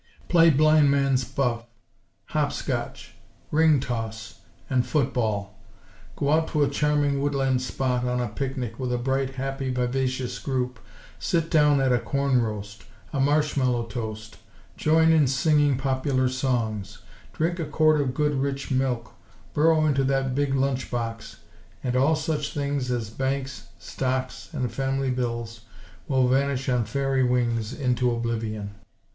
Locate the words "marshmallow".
13.19-13.85